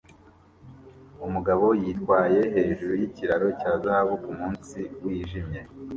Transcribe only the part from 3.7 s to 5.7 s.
Zahabu kumunsi wijimye